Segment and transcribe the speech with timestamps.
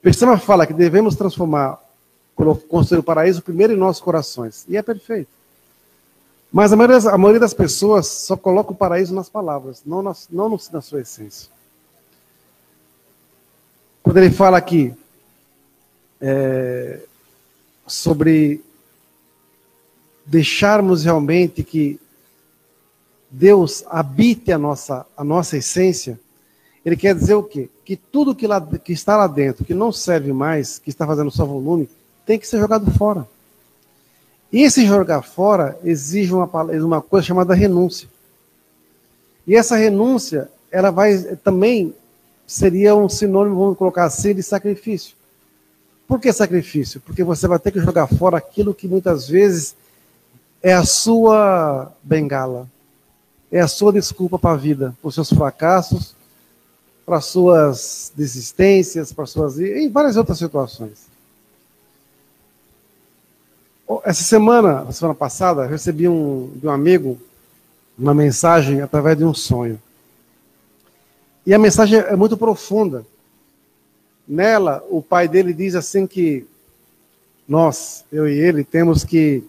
[0.00, 1.78] Persama fala que devemos transformar,
[2.68, 4.64] construir o paraíso primeiro em nossos corações.
[4.68, 5.28] E é perfeito.
[6.52, 10.02] Mas a maioria, das, a maioria das pessoas só coloca o paraíso nas palavras, não,
[10.02, 11.50] nas, não na sua essência.
[14.02, 14.94] Quando ele fala aqui
[16.20, 17.00] é,
[17.86, 18.64] sobre
[20.24, 22.00] deixarmos realmente que
[23.30, 26.18] Deus habite a nossa, a nossa essência,
[26.88, 27.68] ele quer dizer o quê?
[27.84, 31.30] Que tudo que, lá, que está lá dentro, que não serve mais, que está fazendo
[31.30, 31.86] só volume,
[32.24, 33.28] tem que ser jogado fora.
[34.50, 38.08] E esse jogar fora exige uma, uma coisa chamada renúncia.
[39.46, 41.94] E essa renúncia, ela vai também
[42.46, 45.14] seria um sinônimo, vamos colocar assim, de sacrifício.
[46.06, 47.02] Por que sacrifício?
[47.02, 49.76] Porque você vai ter que jogar fora aquilo que muitas vezes
[50.62, 52.66] é a sua bengala,
[53.52, 56.16] é a sua desculpa para a vida, para os seus fracassos,
[57.08, 61.08] para as suas desistências, para suas e várias outras situações.
[64.04, 67.18] Essa semana, a semana passada, recebi um, de um amigo
[67.98, 69.80] uma mensagem através de um sonho.
[71.46, 73.06] E a mensagem é muito profunda.
[74.28, 76.46] Nela, o pai dele diz assim que
[77.48, 79.42] nós, eu e ele, temos que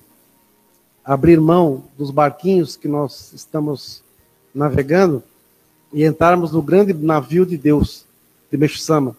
[1.04, 4.02] abrir mão dos barquinhos que nós estamos
[4.56, 5.22] navegando
[5.92, 8.06] e entrarmos no grande navio de Deus,
[8.52, 9.16] de Meshusama.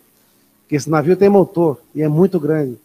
[0.69, 2.79] Que esse navio tem motor e é muito grande.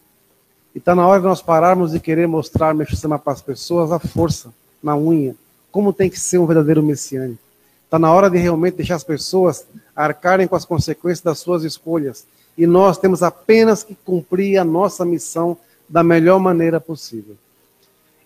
[0.74, 4.00] E está na hora de nós pararmos e querer mostrar Meshusama para as pessoas a
[4.00, 5.36] força na unha,
[5.72, 7.40] como tem que ser um verdadeiro messiânico.
[7.86, 12.26] Está na hora de realmente deixar as pessoas arcarem com as consequências das suas escolhas.
[12.58, 17.36] E nós temos apenas que cumprir a nossa missão da melhor maneira possível.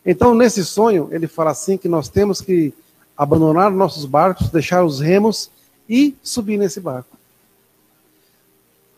[0.05, 2.73] Então, nesse sonho, ele fala assim que nós temos que
[3.19, 5.51] abandonar nossos barcos, deixar os remos
[5.89, 7.17] e subir nesse barco.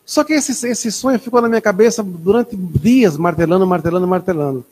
[0.06, 4.64] Só que esse, esse sonho ficou na minha cabeça durante dias, martelando, martelando, martelando.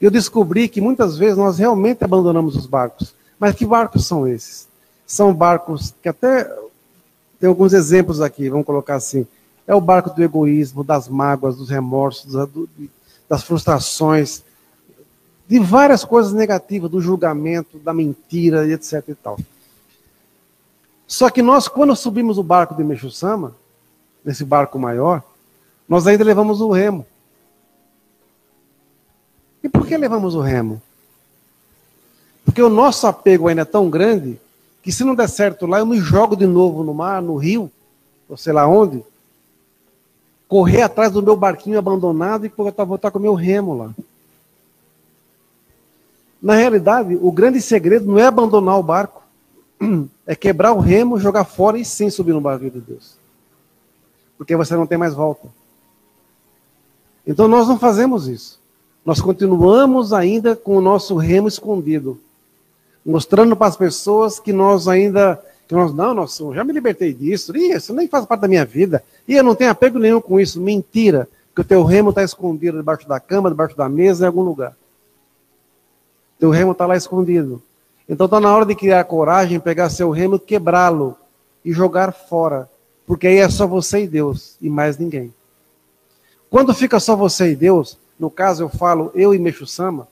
[0.00, 3.14] E eu descobri que muitas vezes nós realmente abandonamos os barcos.
[3.38, 4.66] Mas que barcos são esses?
[5.06, 6.44] São barcos que até
[7.38, 9.24] tem alguns exemplos aqui, vamos colocar assim.
[9.64, 12.32] É o barco do egoísmo, das mágoas, dos remorsos,
[13.28, 14.42] das frustrações,
[15.48, 19.38] de várias coisas negativas, do julgamento, da mentira etc e tal.
[21.06, 23.56] Só que nós, quando subimos o barco de Meixo-sama,
[24.22, 25.22] nesse barco maior,
[25.88, 27.06] nós ainda levamos o remo.
[29.64, 30.82] E por que levamos o remo?
[32.44, 34.38] Porque o nosso apego ainda é tão grande
[34.82, 37.70] que se não der certo lá, eu me jogo de novo no mar, no rio,
[38.28, 39.02] ou sei lá onde,
[40.46, 42.52] correr atrás do meu barquinho abandonado e
[42.84, 43.94] voltar com o meu remo lá.
[46.40, 49.22] Na realidade, o grande segredo não é abandonar o barco,
[50.26, 53.18] é quebrar o remo, jogar fora e sim subir no barco de Deus
[54.38, 55.48] porque você não tem mais volta.
[57.26, 58.58] Então nós não fazemos isso.
[59.04, 62.18] Nós continuamos ainda com o nosso remo escondido,
[63.04, 67.54] mostrando para as pessoas que nós ainda, que nós não, nós já me libertei disso,
[67.56, 70.38] e isso nem faz parte da minha vida, e eu não tenho apego nenhum com
[70.38, 70.60] isso.
[70.60, 74.42] Mentira, que o teu remo está escondido debaixo da cama, debaixo da mesa, em algum
[74.42, 74.74] lugar.
[76.38, 77.62] Teu remo está lá escondido.
[78.08, 81.16] Então está na hora de criar coragem, pegar seu remo, quebrá-lo
[81.64, 82.68] e jogar fora
[83.08, 85.32] porque aí é só você e Deus e mais ninguém.
[86.50, 90.06] Quando fica só você e Deus, no caso eu falo eu e Meixo Sama,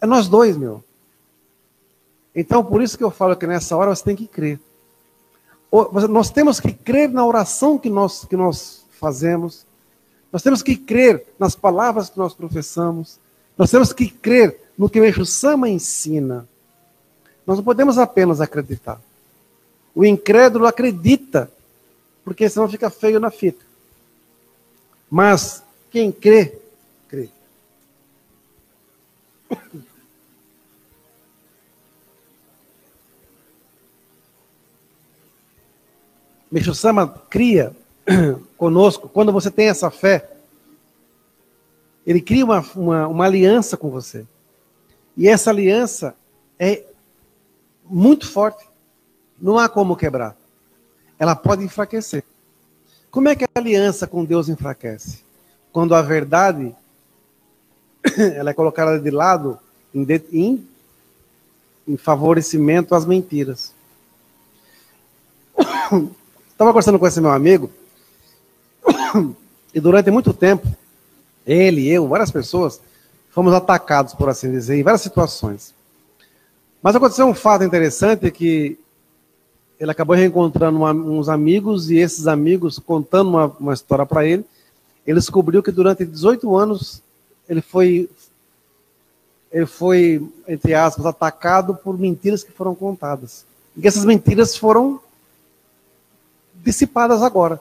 [0.00, 0.82] é nós dois, meu.
[2.34, 4.58] Então por isso que eu falo que nessa hora você tem que crer.
[6.08, 9.66] Nós temos que crer na oração que nós, que nós fazemos.
[10.32, 13.20] Nós temos que crer nas palavras que nós professamos.
[13.58, 16.48] Nós temos que crer no que o Meixo Sama ensina.
[17.46, 18.98] Nós não podemos apenas acreditar.
[19.94, 21.52] O incrédulo acredita,
[22.24, 23.62] porque senão fica feio na fita.
[25.10, 26.58] Mas quem crê,
[27.08, 27.28] crê.
[36.50, 37.76] Meixo Sama cria
[38.56, 40.38] conosco, quando você tem essa fé,
[42.06, 44.24] ele cria uma, uma, uma aliança com você.
[45.20, 46.14] E essa aliança
[46.58, 46.82] é
[47.84, 48.66] muito forte.
[49.38, 50.34] Não há como quebrar.
[51.18, 52.24] Ela pode enfraquecer.
[53.10, 55.22] Como é que a aliança com Deus enfraquece?
[55.70, 56.74] Quando a verdade
[58.34, 59.58] ela é colocada de lado
[59.94, 60.66] em, em,
[61.86, 63.74] em favorecimento às mentiras.
[66.50, 67.70] Estava conversando com esse meu amigo
[69.74, 70.66] e durante muito tempo
[71.46, 72.80] ele, eu, várias pessoas
[73.30, 75.74] fomos atacados, por assim dizer, em várias situações.
[76.82, 78.78] Mas aconteceu um fato interessante que
[79.78, 84.44] ele acabou reencontrando uma, uns amigos e esses amigos contando uma, uma história para ele,
[85.06, 87.02] ele descobriu que durante 18 anos
[87.48, 88.08] ele foi
[89.50, 93.44] ele foi entre aspas atacado por mentiras que foram contadas.
[93.76, 95.00] E essas mentiras foram
[96.54, 97.60] dissipadas agora.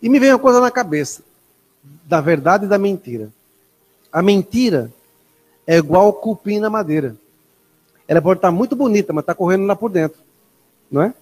[0.00, 1.22] E me veio uma coisa na cabeça,
[2.04, 3.30] da verdade e da mentira.
[4.14, 4.92] A mentira
[5.66, 7.16] é igual cupim na madeira.
[8.06, 10.20] Ela pode estar muito bonita, mas está correndo lá por dentro.
[10.88, 11.12] Não é?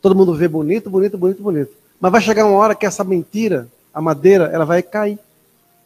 [0.00, 1.72] Todo mundo vê bonito, bonito, bonito, bonito.
[2.00, 5.18] Mas vai chegar uma hora que essa mentira, a madeira, ela vai cair.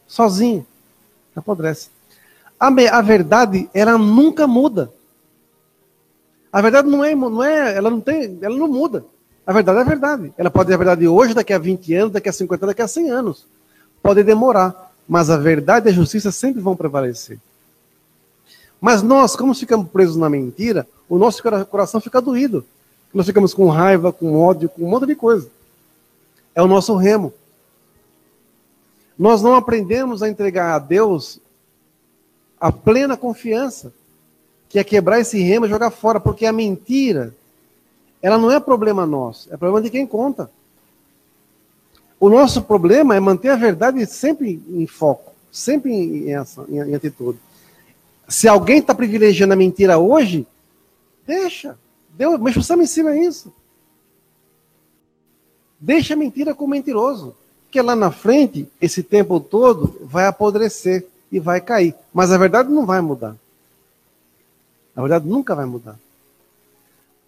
[0.06, 0.64] Sozinha.
[1.34, 1.88] Apodrece.
[2.60, 4.92] A, a verdade, ela nunca muda.
[6.52, 9.04] A verdade não é, não é, ela não tem, ela não muda.
[9.44, 10.32] A verdade é a verdade.
[10.38, 12.82] Ela pode ser a verdade hoje, daqui a 20 anos, daqui a 50 anos, daqui
[12.82, 13.46] a 100 anos.
[14.00, 17.38] Pode demorar, mas a verdade e a justiça sempre vão prevalecer.
[18.80, 22.64] Mas nós, como ficamos presos na mentira, o nosso coração fica doído.
[23.12, 25.48] Nós ficamos com raiva, com ódio, com um monte de coisa.
[26.54, 27.32] É o nosso remo.
[29.18, 31.40] Nós não aprendemos a entregar a Deus
[32.60, 33.92] a plena confiança,
[34.68, 37.34] que é quebrar esse remo e jogar fora, porque a mentira
[38.20, 40.50] ela não é problema nosso, é problema de quem conta.
[42.18, 46.94] O nosso problema é manter a verdade sempre em foco, sempre em, essa, em, em
[46.94, 47.38] atitude.
[48.28, 50.46] Se alguém está privilegiando a mentira hoje,
[51.26, 51.78] deixa.
[52.10, 53.52] Deus, mas você me ensina isso.
[55.78, 57.34] Deixa a mentira com o mentiroso.
[57.64, 61.94] Porque lá na frente, esse tempo todo, vai apodrecer e vai cair.
[62.12, 63.36] Mas a verdade não vai mudar.
[64.94, 65.98] A verdade nunca vai mudar.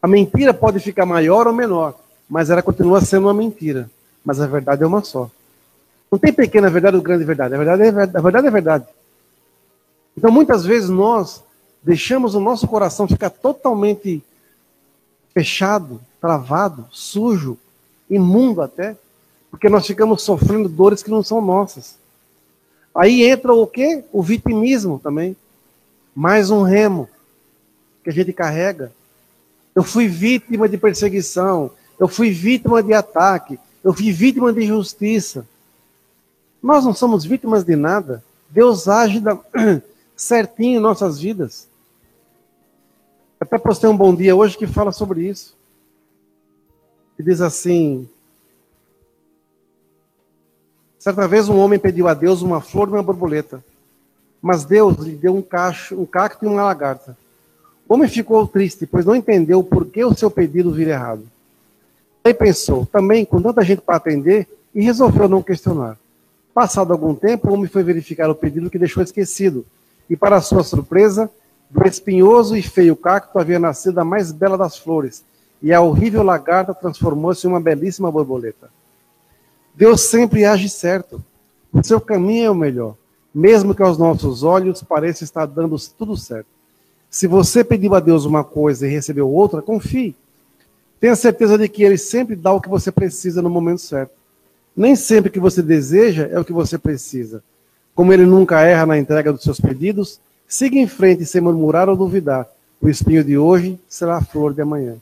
[0.01, 1.99] A mentira pode ficar maior ou menor,
[2.29, 3.91] mas ela continua sendo uma mentira.
[4.29, 5.31] Mas a verdade é uma só.
[6.13, 7.55] Não tem pequena verdade ou grande verdade.
[7.55, 8.17] A verdade é verdade.
[8.19, 8.87] A verdade, é verdade.
[10.15, 11.43] Então, muitas vezes nós
[11.83, 14.23] deixamos o nosso coração ficar totalmente
[15.33, 17.57] fechado, travado, sujo,
[18.11, 18.95] imundo até,
[19.51, 21.97] porque nós ficamos sofrendo dores que não são nossas.
[22.95, 24.05] Aí entra o quê?
[24.13, 25.35] O vitimismo também.
[26.15, 27.09] Mais um remo
[28.05, 28.93] que a gente carrega
[29.79, 31.71] eu fui vítima de perseguição,
[32.01, 35.49] eu fui vítima de ataque, eu fui vítima de injustiça.
[36.63, 38.23] Nós não somos vítimas de nada.
[38.51, 39.39] Deus age da...
[40.15, 41.67] certinho em nossas vidas.
[43.41, 45.57] Até postei um bom dia hoje que fala sobre isso.
[47.19, 48.07] E diz assim:
[50.99, 53.65] Certa vez um homem pediu a Deus uma flor e uma borboleta,
[54.43, 57.17] mas Deus lhe deu um cacho, um cacto e uma lagarta.
[57.89, 61.27] O homem ficou triste, pois não entendeu por que o seu pedido vir errado.
[62.29, 65.97] Aí pensou, também com tanta gente para atender, e resolveu não questionar.
[66.53, 69.65] Passado algum tempo, o homem foi verificar o pedido que deixou esquecido,
[70.11, 71.31] e para sua surpresa,
[71.71, 75.25] do espinhoso e feio cacto havia nascido a mais bela das flores,
[75.63, 78.69] e a horrível lagarta transformou-se em uma belíssima borboleta.
[79.75, 81.25] Deus sempre age certo.
[81.73, 82.95] O seu caminho é o melhor,
[83.35, 86.49] mesmo que aos nossos olhos pareça estar dando tudo certo.
[87.09, 90.15] Se você pediu a Deus uma coisa e recebeu outra, confie.
[91.01, 94.13] Tenha certeza de que Ele sempre dá o que você precisa no momento certo.
[94.77, 97.43] Nem sempre o que você deseja é o que você precisa.
[97.95, 101.97] Como Ele nunca erra na entrega dos seus pedidos, siga em frente sem murmurar ou
[101.97, 102.49] duvidar.
[102.81, 104.97] O espinho de hoje será a flor de amanhã.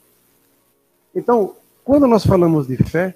[1.15, 1.55] Então,
[1.85, 3.15] quando nós falamos de fé,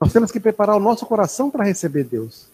[0.00, 2.46] nós temos que preparar o nosso coração para receber Deus.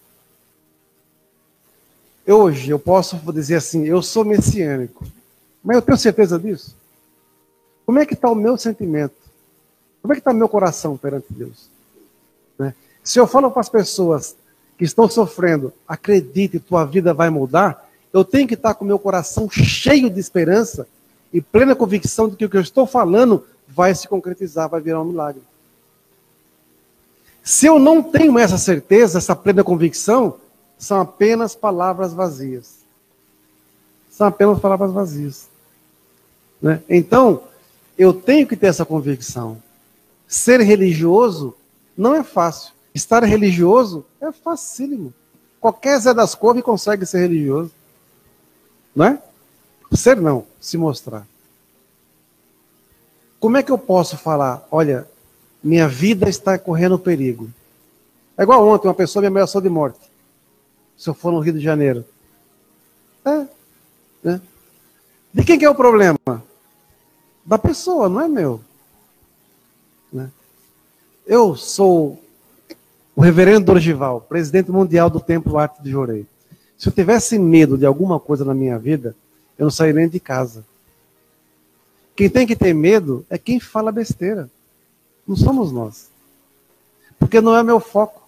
[2.26, 5.06] Hoje eu posso dizer assim, eu sou messiânico.
[5.62, 6.74] Mas eu tenho certeza disso?
[7.86, 9.14] Como é que está o meu sentimento?
[10.02, 11.70] Como é que está o meu coração perante Deus?
[12.58, 12.74] Né?
[13.02, 14.36] Se eu falo para as pessoas
[14.76, 18.98] que estão sofrendo, acredite, tua vida vai mudar, eu tenho que estar com o meu
[18.98, 20.86] coração cheio de esperança
[21.32, 25.00] e plena convicção de que o que eu estou falando vai se concretizar, vai virar
[25.00, 25.42] um milagre.
[27.42, 30.38] Se eu não tenho essa certeza, essa plena convicção,
[30.78, 32.78] são apenas palavras vazias.
[34.10, 35.48] São apenas palavras vazias.
[36.60, 36.82] Né?
[36.88, 37.42] Então,
[37.98, 39.62] eu tenho que ter essa convicção.
[40.26, 41.54] Ser religioso
[41.96, 42.72] não é fácil.
[42.94, 45.12] Estar religioso é facílimo.
[45.60, 47.70] Qualquer Zé das Couve consegue ser religioso.
[48.94, 49.22] Não é?
[49.92, 51.26] Ser não, se mostrar.
[53.38, 55.06] Como é que eu posso falar, olha,
[55.62, 57.50] minha vida está correndo perigo?
[58.36, 60.00] É igual ontem, uma pessoa me ameaçou de morte
[60.96, 62.04] se eu for no Rio de Janeiro.
[63.24, 63.46] É.
[64.22, 64.40] Né?
[65.32, 66.18] De quem que é o problema?
[67.46, 68.60] Da pessoa, não é meu.
[70.12, 70.28] Né?
[71.24, 72.20] Eu sou
[73.14, 76.26] o reverendo Dorgival, presidente mundial do Templo Arte de Jorei.
[76.76, 79.14] Se eu tivesse medo de alguma coisa na minha vida,
[79.56, 80.64] eu não sairia de casa.
[82.16, 84.50] Quem tem que ter medo é quem fala besteira.
[85.26, 86.08] Não somos nós.
[87.18, 88.22] Porque não é meu foco.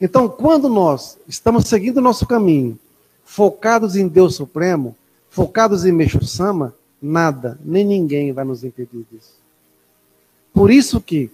[0.00, 2.78] Então, quando nós estamos seguindo o nosso caminho,
[3.24, 4.94] focados em Deus Supremo,
[5.30, 9.34] focados em Meixo Sama, nada, nem ninguém vai nos impedir disso.
[10.52, 11.30] Por isso que,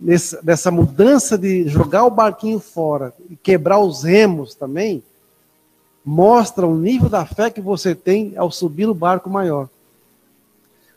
[0.00, 5.02] nessa, nessa mudança de jogar o barquinho fora e quebrar os remos também,
[6.04, 9.68] mostra o nível da fé que você tem ao subir no barco maior.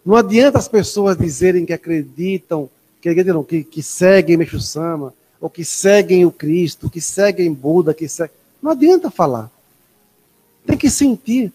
[0.05, 2.69] Não adianta as pessoas dizerem que acreditam,
[3.01, 7.93] que, acreditam, que, que seguem Meixo Sama, ou que seguem o Cristo, que seguem Buda,
[7.93, 8.35] que seguem...
[8.61, 9.51] Não adianta falar.
[10.65, 11.53] Tem que sentir.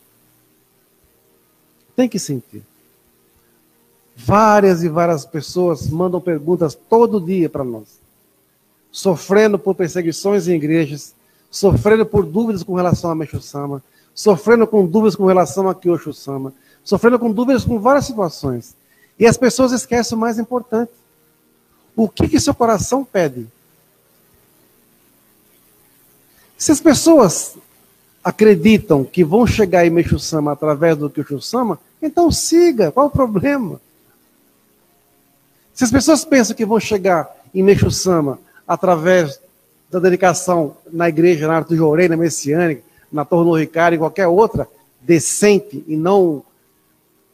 [1.94, 2.62] Tem que sentir.
[4.16, 7.98] Várias e várias pessoas mandam perguntas todo dia para nós.
[8.90, 11.14] Sofrendo por perseguições em igrejas,
[11.50, 13.82] sofrendo por dúvidas com relação a Meixo Sama,
[14.14, 16.52] sofrendo com dúvidas com relação a Kyosho Sama,
[16.84, 18.76] sofrendo com dúvidas com várias situações.
[19.18, 20.92] E as pessoas esquecem o mais importante.
[21.96, 23.46] O que, que seu coração pede?
[26.56, 27.56] Se as pessoas
[28.24, 33.10] acreditam que vão chegar em Meixo Sama através do Kyosho Sama, então siga, qual o
[33.10, 33.78] problema?
[35.74, 39.38] Se as pessoas pensam que vão chegar em Meixo Sama através
[39.90, 44.26] da dedicação na igreja, na arte Jorei, na Messiânica, na Torre do Ricardo, em qualquer
[44.26, 44.66] outra,
[45.02, 46.42] decente e não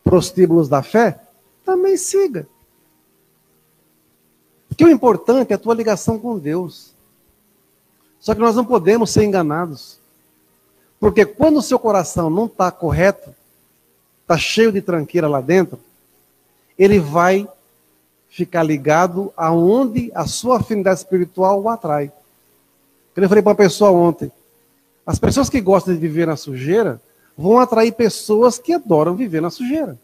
[0.02, 1.20] prostíbulos da fé,
[1.64, 2.48] também siga.
[4.68, 6.92] Porque o importante é a tua ligação com Deus.
[8.18, 9.99] Só que nós não podemos ser enganados.
[11.00, 13.34] Porque quando o seu coração não está correto,
[14.20, 15.80] está cheio de tranqueira lá dentro,
[16.78, 17.48] ele vai
[18.28, 22.12] ficar ligado aonde a sua afinidade espiritual o atrai.
[23.16, 24.30] Eu falei para uma pessoa ontem,
[25.04, 27.00] as pessoas que gostam de viver na sujeira
[27.36, 29.98] vão atrair pessoas que adoram viver na sujeira.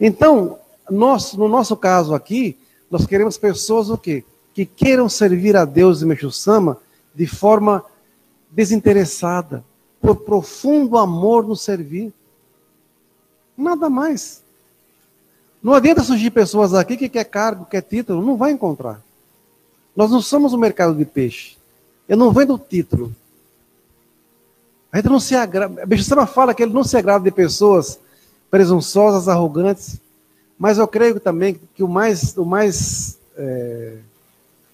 [0.00, 0.58] Então,
[0.90, 2.58] nós, no nosso caso aqui,
[2.90, 4.24] nós queremos pessoas o quê?
[4.54, 6.78] Que queiram servir a Deus e Meixo Sama
[7.14, 7.84] de forma
[8.50, 9.64] desinteressada,
[10.00, 12.12] por profundo amor no servir.
[13.56, 14.42] Nada mais.
[15.62, 19.02] Não adianta surgir pessoas aqui que quer cargo, quer título, não vai encontrar.
[19.94, 21.56] Nós não somos um mercado de peixe.
[22.08, 23.14] Eu não vendo título.
[24.92, 25.82] A gente não se agrada.
[25.82, 27.98] A Bichama fala que ele não se agrada de pessoas
[28.50, 29.98] presunçosas, arrogantes.
[30.58, 33.98] Mas eu creio também que o mais, o mais é,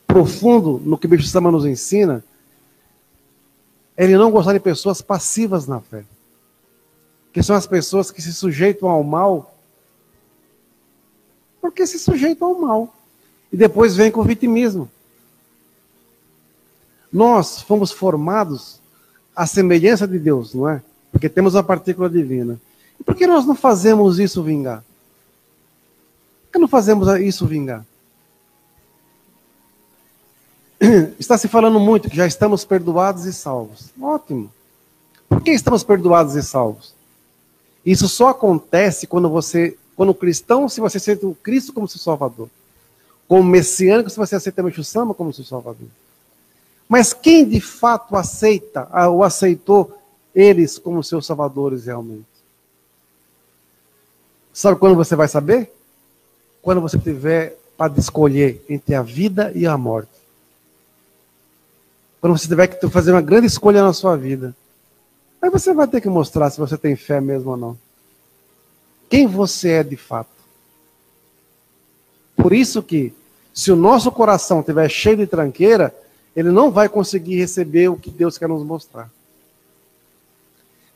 [0.07, 2.23] profundo no que o Bicho Sama nos ensina
[3.97, 6.05] ele não gostar de pessoas passivas na fé.
[7.33, 9.55] Que são as pessoas que se sujeitam ao mal
[11.65, 12.95] porque se sujeitam ao mal.
[13.51, 14.87] E depois vem com vitimismo.
[17.11, 18.83] Nós fomos formados
[19.35, 20.83] à semelhança de Deus, não é?
[21.11, 22.61] Porque temos a partícula divina.
[23.01, 24.85] E por que nós não fazemos isso vingar?
[26.45, 27.83] Por que não fazemos isso vingar?
[31.19, 33.91] Está se falando muito que já estamos perdoados e salvos.
[34.01, 34.53] Ótimo.
[35.29, 36.95] Por que estamos perdoados e salvos?
[37.85, 42.49] Isso só acontece quando você, quando cristão, se você aceita o Cristo como seu Salvador.
[43.29, 45.89] Como messiânico, se você aceita o Sama como seu Salvador.
[46.89, 49.99] Mas quem de fato aceita ou aceitou
[50.35, 52.27] eles como seus salvadores realmente?
[54.53, 55.73] Sabe quando você vai saber?
[56.63, 60.24] Quando você tiver para escolher entre a vida e a morte.
[62.25, 64.57] Quando você tiver que fazer uma grande escolha na sua vida.
[65.43, 67.79] Aí você vai ter que mostrar se você tem fé mesmo ou não.
[69.11, 70.31] Quem você é de fato.
[72.35, 73.13] Por isso que,
[73.53, 75.95] se o nosso coração estiver cheio de tranqueira,
[76.35, 79.11] ele não vai conseguir receber o que Deus quer nos mostrar.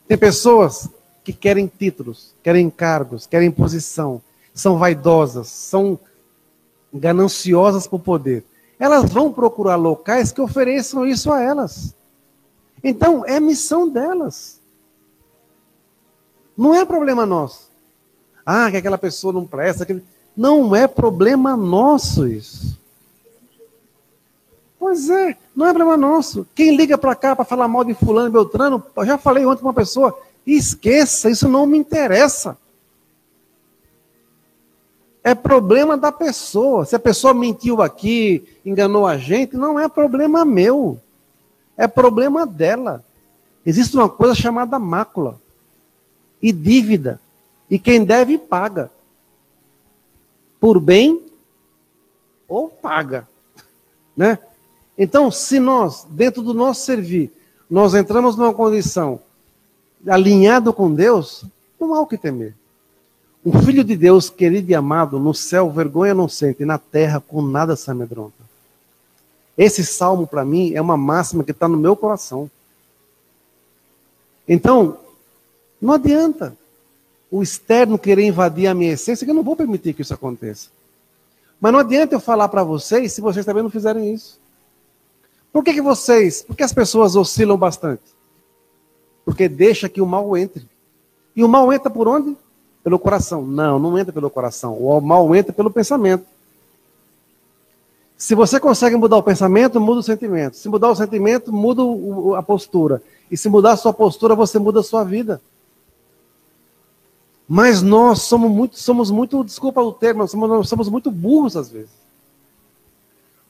[0.07, 0.89] Tem pessoas
[1.23, 4.19] que querem títulos, querem cargos, querem posição,
[4.51, 5.99] são vaidosas, são
[6.91, 8.43] gananciosas por poder
[8.79, 11.93] elas vão procurar locais que ofereçam isso a elas.
[12.81, 14.59] Então, é missão delas.
[16.57, 17.69] Não é problema nosso.
[18.45, 19.85] Ah, que aquela pessoa não presta.
[20.35, 22.79] Não é problema nosso isso.
[24.79, 26.47] Pois é, não é problema nosso.
[26.55, 29.61] Quem liga para cá para falar mal de fulano e beltrano, eu já falei ontem
[29.61, 30.17] com uma pessoa,
[30.47, 32.57] esqueça, isso não me interessa.
[35.29, 36.85] É problema da pessoa.
[36.85, 40.99] Se a pessoa mentiu aqui, enganou a gente, não é problema meu.
[41.77, 43.05] É problema dela.
[43.63, 45.39] Existe uma coisa chamada mácula
[46.41, 47.21] e dívida.
[47.69, 48.89] E quem deve, paga.
[50.59, 51.23] Por bem
[52.47, 53.27] ou paga.
[54.17, 54.39] Né?
[54.97, 57.31] Então, se nós, dentro do nosso servir,
[57.69, 59.19] nós entramos numa condição
[60.07, 61.45] alinhado com Deus,
[61.79, 62.55] não há o que temer.
[63.45, 67.21] Um filho de Deus, querido e amado, no céu vergonha não sente, e na terra
[67.25, 68.49] com nada se amedronta.
[69.57, 72.49] Esse salmo, para mim, é uma máxima que está no meu coração.
[74.47, 74.97] Então,
[75.81, 76.55] não adianta
[77.31, 80.69] o externo querer invadir a minha essência, que eu não vou permitir que isso aconteça.
[81.61, 84.39] Mas não adianta eu falar para vocês se vocês também não fizerem isso.
[85.51, 88.03] Por que, que vocês, por que as pessoas oscilam bastante?
[89.25, 90.67] Porque deixa que o mal entre.
[91.35, 92.35] E o mal entra por onde?
[92.89, 93.45] Pelo coração.
[93.45, 94.73] Não, não entra pelo coração.
[94.73, 96.25] O mal entra pelo pensamento.
[98.17, 100.57] Se você consegue mudar o pensamento, muda o sentimento.
[100.57, 101.83] Se mudar o sentimento, muda
[102.35, 102.99] a postura.
[103.29, 105.39] E se mudar a sua postura, você muda a sua vida.
[107.47, 111.91] Mas nós somos muito, somos muito, desculpa o termo, somos, somos muito burros às vezes.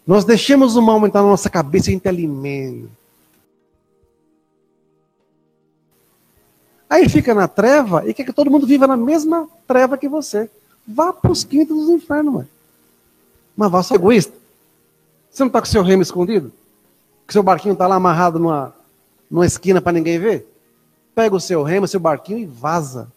[0.05, 2.89] Nós deixamos o mal entrar na nossa cabeça e a gente alimenta.
[6.89, 10.49] Aí fica na treva e quer que todo mundo viva na mesma treva que você.
[10.87, 12.47] Vá para os quintos dos infernos, mãe.
[13.55, 14.33] Mas vá ser egoísta.
[15.29, 16.51] Você não está com seu remo escondido?
[17.27, 18.73] Que seu barquinho está lá amarrado numa,
[19.29, 20.47] numa esquina para ninguém ver?
[21.13, 23.11] Pega o seu remo, seu barquinho e vaza.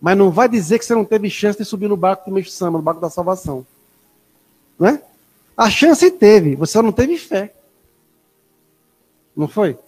[0.00, 2.50] Mas não vai dizer que você não teve chance de subir no barco do Meixo
[2.50, 3.64] Samba, no barco da salvação.
[4.76, 5.02] Não é?
[5.56, 7.54] A chance teve, você não teve fé.
[9.36, 9.78] Não foi?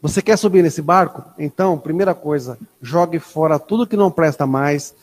[0.00, 1.24] Você quer subir nesse barco?
[1.38, 4.94] Então, primeira coisa, jogue fora tudo que não presta mais.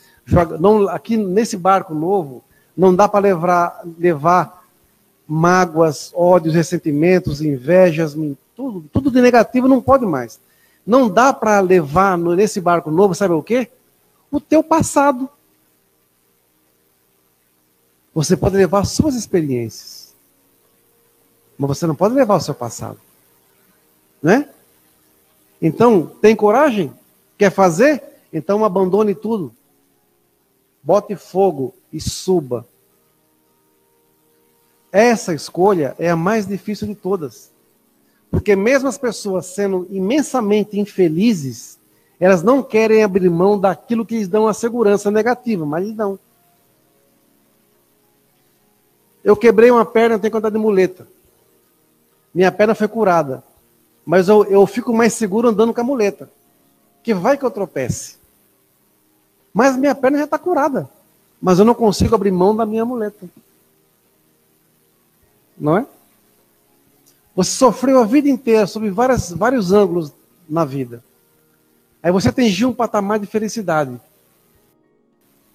[0.59, 2.43] Não, aqui nesse barco novo,
[2.75, 4.65] não dá para levar, levar
[5.27, 8.15] mágoas, ódios, ressentimentos, invejas,
[8.55, 10.39] tudo, tudo de negativo não pode mais.
[10.85, 13.69] Não dá para levar nesse barco novo, sabe o quê?
[14.31, 15.29] O teu passado.
[18.13, 20.13] Você pode levar suas experiências.
[21.57, 22.99] Mas você não pode levar o seu passado.
[24.23, 24.47] Né?
[25.61, 26.93] Então, tem coragem?
[27.37, 28.01] Quer fazer?
[28.31, 29.53] Então abandone tudo.
[30.83, 32.67] Bote fogo e suba.
[34.91, 37.51] Essa escolha é a mais difícil de todas.
[38.29, 41.79] Porque mesmo as pessoas sendo imensamente infelizes,
[42.19, 46.19] elas não querem abrir mão daquilo que lhes dão a segurança negativa, mas lhes dão.
[49.23, 51.07] Eu quebrei uma perna, tenho conta de muleta.
[52.33, 53.43] Minha perna foi curada.
[54.05, 56.29] Mas eu, eu fico mais seguro andando com a muleta.
[57.01, 58.17] Que vai que eu tropece.
[59.53, 60.89] Mas minha perna já está curada.
[61.41, 63.27] Mas eu não consigo abrir mão da minha muleta.
[65.57, 65.85] Não é?
[67.35, 70.11] Você sofreu a vida inteira sob várias, vários ângulos
[70.47, 71.03] na vida.
[72.01, 73.99] Aí você atingiu um patamar de felicidade.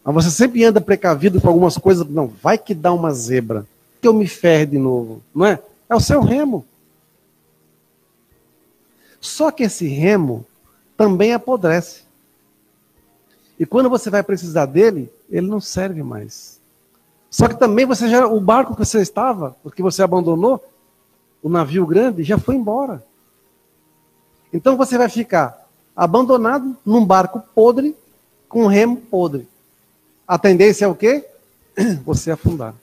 [0.02, 2.06] Mas você sempre anda precavido com algumas coisas.
[2.08, 3.66] Não, vai que dá uma zebra.
[4.00, 5.22] Que eu me ferre de novo.
[5.34, 5.62] Não é?
[5.88, 6.64] É o seu remo.
[9.20, 10.46] Só que esse remo
[10.96, 12.02] também apodrece.
[13.58, 16.58] E quando você vai precisar dele, ele não serve mais.
[17.28, 20.64] Só que também você já, o barco que você estava, porque você abandonou,
[21.42, 23.04] o navio grande, já foi embora.
[24.52, 27.96] Então você vai ficar abandonado num barco podre,
[28.48, 29.46] com remo podre.
[30.26, 31.28] A tendência é o quê?
[32.04, 32.74] Você afundar.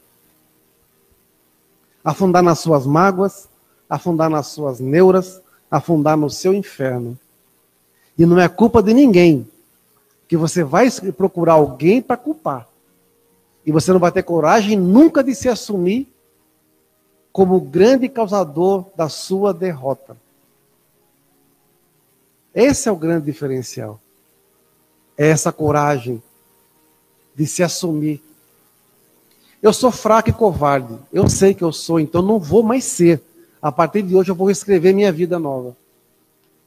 [2.04, 3.50] Afundar nas suas mágoas,
[3.90, 7.18] afundar nas suas neuras, afundar no seu inferno.
[8.18, 9.48] E não é culpa de ninguém
[10.28, 12.68] que você vai procurar alguém para culpar.
[13.66, 16.08] E você não vai ter coragem nunca de se assumir
[17.32, 20.18] como o grande causador da sua derrota.
[22.54, 24.00] Esse é o grande diferencial.
[25.18, 26.22] É essa coragem
[27.36, 28.22] de se assumir.
[29.62, 30.98] Eu sou fraco e covarde.
[31.14, 33.22] Eu sei que eu sou, então não vou mais ser.
[33.68, 35.76] A partir de hoje eu vou escrever minha vida nova.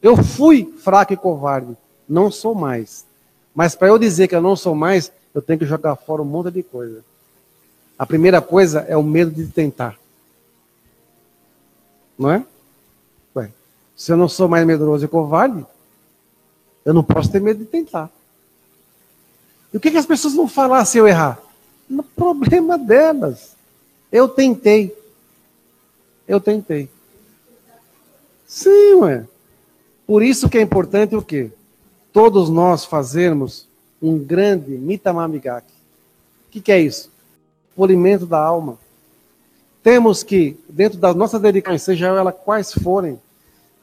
[0.02, 1.74] Eu fui fraco e covarde,
[2.06, 3.06] não sou mais.
[3.54, 6.26] Mas para eu dizer que eu não sou mais, eu tenho que jogar fora um
[6.26, 7.02] monte de coisa.
[7.98, 9.98] A primeira coisa é o medo de tentar.
[12.18, 12.44] Não é?
[13.34, 13.50] Ué,
[13.96, 15.64] se eu não sou mais medroso e covarde,
[16.84, 18.10] eu não posso ter medo de tentar.
[19.72, 21.40] E o que, que as pessoas vão falar se eu errar?
[21.88, 23.56] No problema delas.
[24.12, 24.99] Eu tentei.
[26.30, 26.88] Eu tentei.
[28.46, 29.26] Sim, ué.
[30.06, 31.50] Por isso que é importante o quê?
[32.12, 33.66] Todos nós fazermos
[34.00, 35.72] um grande mitamamigaki.
[36.46, 37.10] O que, que é isso?
[37.74, 38.78] Polimento da alma.
[39.82, 43.20] Temos que, dentro das nossas dedicações, seja ela quais forem,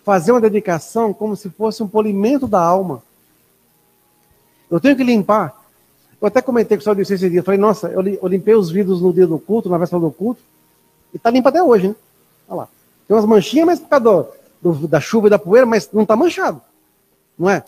[0.05, 3.03] fazer uma dedicação como se fosse um polimento da alma.
[4.71, 5.65] Eu tenho que limpar.
[6.21, 7.43] Eu até comentei com o senhor disse esse dia.
[7.43, 10.39] Falei, nossa, eu limpei os vidros no dia do culto, na véspera do culto,
[11.13, 11.95] e está limpo até hoje, né?
[12.47, 12.69] Olha lá.
[13.07, 16.03] Tem umas manchinhas, mas por causa do, do, da chuva e da poeira, mas não
[16.03, 16.61] está manchado.
[17.37, 17.63] Não é?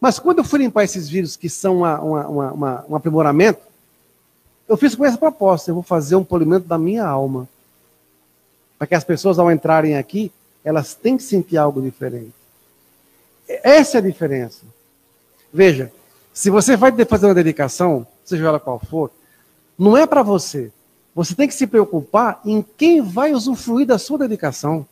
[0.00, 3.60] Mas quando eu fui limpar esses vídeos que são uma, uma, uma, um aprimoramento,
[4.68, 7.48] eu fiz com essa proposta: eu vou fazer um polimento da minha alma.
[8.78, 10.30] Para que as pessoas, ao entrarem aqui,
[10.62, 12.32] elas têm que sentir algo diferente.
[13.48, 14.64] Essa é a diferença.
[15.52, 15.90] Veja,
[16.32, 19.10] se você vai fazer uma dedicação, seja ela qual for,
[19.76, 20.70] não é para você.
[21.18, 24.86] Você tem que se preocupar em quem vai usufruir da sua dedicação.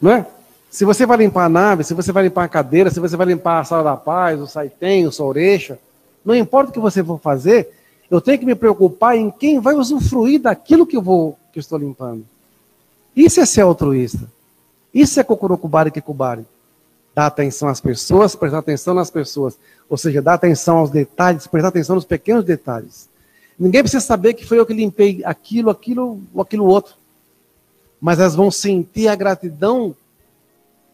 [0.00, 0.26] Não é?
[0.70, 3.26] Se você vai limpar a nave, se você vai limpar a cadeira, se você vai
[3.26, 5.78] limpar a sala da paz, o saitém, o sorecha,
[6.24, 7.70] não importa o que você for fazer,
[8.10, 11.60] eu tenho que me preocupar em quem vai usufruir daquilo que eu vou que eu
[11.60, 12.24] estou limpando.
[13.14, 14.32] Isso é ser altruísta.
[14.94, 16.46] Isso é Kokurokubari Kikubari.
[17.14, 19.58] Dar atenção às pessoas, prestar atenção nas pessoas.
[19.90, 23.11] Ou seja, dar atenção aos detalhes, prestar atenção nos pequenos detalhes.
[23.58, 26.94] Ninguém precisa saber que foi eu que limpei aquilo, aquilo ou aquilo outro.
[28.00, 29.94] Mas elas vão sentir a gratidão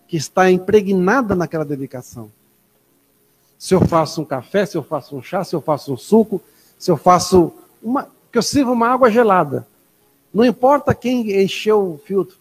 [0.07, 2.31] que está impregnada naquela dedicação.
[3.59, 6.41] Se eu faço um café, se eu faço um chá, se eu faço um suco,
[6.79, 8.09] se eu faço uma.
[8.31, 9.67] que eu sirvo uma água gelada.
[10.33, 12.37] Não importa quem encheu o filtro.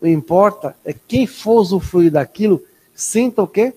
[0.00, 2.62] O que importa é quem for usufruir daquilo,
[2.94, 3.74] sinta o quê?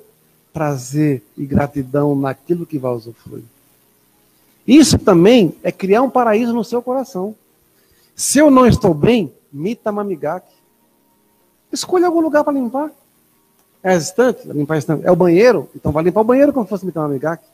[0.54, 3.44] Prazer e gratidão naquilo que vai usufruir.
[4.68, 7.36] Isso também é criar um paraíso no seu coração.
[8.16, 10.54] Se eu não estou bem, mita mamigaki.
[11.72, 12.92] Escolha algum lugar para limpar.
[13.82, 14.48] É a estante?
[14.48, 15.06] Limpar a estante.
[15.06, 15.70] É o banheiro?
[15.76, 17.46] Então vai limpar o banheiro como se fosse mitar mamigaki.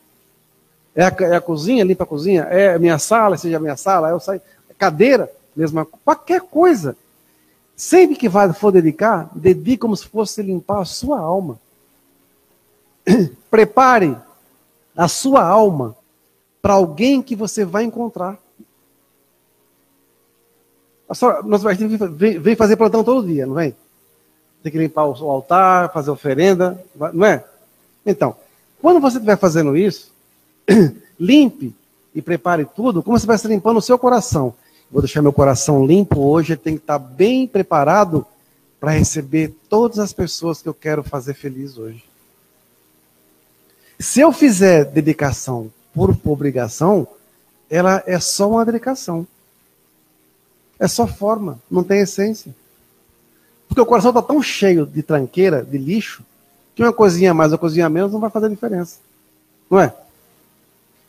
[0.96, 1.84] É a, é a cozinha?
[1.84, 2.44] Limpa a cozinha.
[2.44, 3.38] É a minha sala?
[3.38, 4.10] Seja a minha sala.
[4.10, 4.42] Eu saio.
[4.78, 5.32] Cadeira?
[5.56, 6.98] Mesma Qualquer coisa.
[7.76, 8.28] Sempre que
[8.60, 11.60] for dedicar, dedique como se fosse limpar a sua alma.
[13.52, 14.18] Prepare
[14.96, 15.96] a sua alma
[16.68, 18.38] para alguém que você vai encontrar.
[21.46, 21.64] Nós
[22.42, 23.74] vem fazer plantão todo dia, não vem?
[24.62, 26.78] Tem que limpar o altar, fazer oferenda,
[27.14, 27.46] não é?
[28.06, 28.36] Então,
[28.82, 30.12] quando você estiver fazendo isso,
[31.18, 31.74] limpe
[32.14, 34.54] e prepare tudo como se estivesse limpando o seu coração.
[34.92, 38.26] Vou deixar meu coração limpo hoje, ele tem que estar bem preparado
[38.78, 42.04] para receber todas as pessoas que eu quero fazer feliz hoje.
[43.98, 47.08] Se eu fizer dedicação por obrigação,
[47.70, 49.26] ela é só uma dedicação.
[50.80, 52.56] É só forma, não tem essência.
[53.68, 56.24] Porque o coração está tão cheio de tranqueira, de lixo,
[56.76, 59.00] que uma coisinha mais, uma coisinha menos não vai fazer diferença.
[59.70, 59.94] Não é?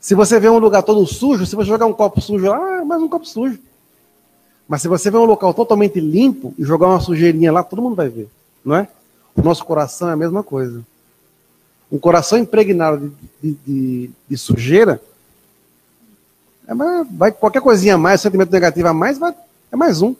[0.01, 2.85] Se você vê um lugar todo sujo, se você jogar um copo sujo lá, ah,
[2.85, 3.59] mais um copo sujo.
[4.67, 7.95] Mas se você vê um local totalmente limpo e jogar uma sujeirinha lá, todo mundo
[7.95, 8.29] vai ver,
[8.65, 8.89] não é?
[9.37, 10.83] O nosso coração é a mesma coisa.
[11.91, 15.01] Um coração impregnado de, de, de, de sujeira,
[16.67, 19.35] é mais, vai, qualquer coisinha a mais, sentimento negativo a mais, vai,
[19.73, 20.15] é mais um.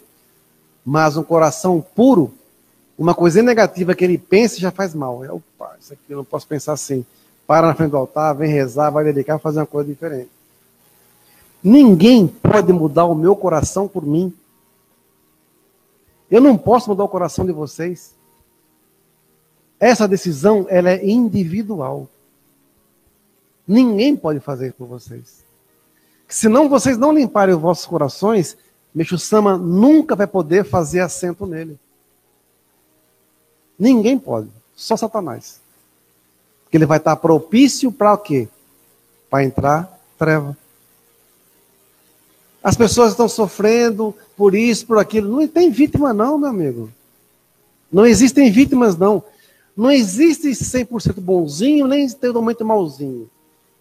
[0.85, 2.33] Mas um coração puro,
[2.99, 5.23] uma coisinha negativa que ele pensa já faz mal.
[5.23, 7.05] É, opa, isso aqui eu não posso pensar assim.
[7.47, 10.31] Para na frente do altar, vem rezar, vai dedicar, fazer uma coisa diferente.
[11.63, 14.33] Ninguém pode mudar o meu coração por mim.
[16.31, 18.15] Eu não posso mudar o coração de vocês.
[19.81, 22.09] Essa decisão ela é individual.
[23.67, 25.45] Ninguém pode fazer por vocês.
[26.27, 28.57] Senão vocês não limparem os vossos corações,
[28.95, 31.79] Meixo Sama nunca vai poder fazer assento nele.
[33.79, 35.61] Ninguém pode, só Satanás.
[36.65, 38.49] Porque ele vai estar propício para o quê?
[39.31, 40.57] Para entrar treva.
[42.63, 45.31] As pessoas estão sofrendo por isso, por aquilo.
[45.31, 46.91] Não tem vítima, não, meu amigo.
[47.91, 49.23] Não existem vítimas, não.
[49.79, 53.31] Não existe 100% bonzinho, nem totalmente malzinho.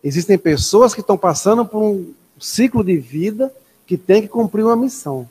[0.03, 3.51] Existem pessoas que estão passando por um ciclo de vida
[3.87, 5.27] que tem que cumprir uma missão.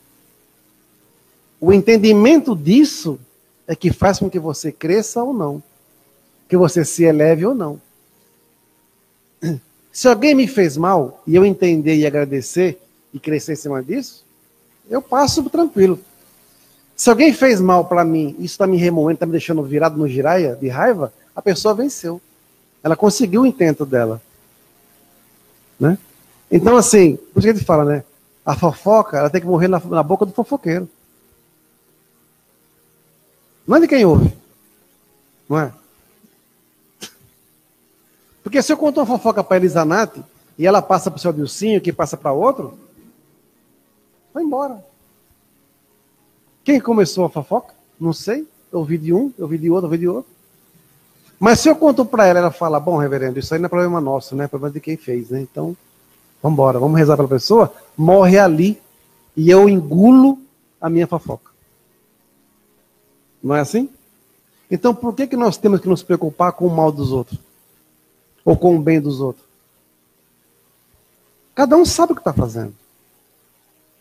[1.61, 3.17] O entendimento disso
[3.65, 5.63] é que faz com que você cresça ou não,
[6.49, 7.81] que você se eleve ou não.
[9.93, 12.83] Se alguém me fez mal e eu entender e agradecer,
[13.15, 14.25] e crescer em cima disso,
[14.91, 16.01] eu passo tranquilo.
[16.97, 20.09] Se alguém fez mal para mim, isso está me remoendo, está me deixando virado no
[20.09, 22.21] giraia de raiva, a pessoa venceu.
[22.83, 24.21] Ela conseguiu o intento dela.
[25.79, 25.99] Né?
[26.51, 28.05] Então, assim, por isso que a gente fala, né?
[28.45, 30.89] A fofoca, ela tem que morrer na, na boca do fofoqueiro.
[33.67, 34.33] Não é de quem ouve.
[35.49, 35.73] Não é?
[38.43, 40.23] Porque se eu conto uma fofoca para Elisanate
[40.57, 42.79] e ela passa para o seu Dilcinho, que passa para outro,
[44.37, 44.85] Vai embora.
[46.67, 47.73] Quem começou a fofoca?
[47.99, 48.45] Não sei.
[48.73, 50.29] Eu ouvi de um, eu ouvi de outro, eu ouvi de outro.
[51.39, 54.01] Mas se eu conto para ela, ela fala: Bom, reverendo, isso aí não é problema
[54.01, 54.47] nosso, né?
[54.47, 55.41] É problema de quem fez, né?
[55.41, 55.77] Então,
[56.43, 57.73] vamos embora, vamos rezar pela pessoa.
[57.97, 58.83] Morre ali
[59.37, 60.41] e eu engulo
[60.81, 61.53] a minha fofoca.
[63.41, 63.89] Não é assim?
[64.69, 67.39] Então, por que, que nós temos que nos preocupar com o mal dos outros?
[68.45, 69.47] Ou com o bem dos outros?
[71.55, 72.75] Cada um sabe o que está fazendo.